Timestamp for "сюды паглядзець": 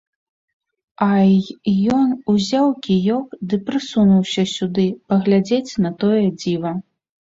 4.57-5.77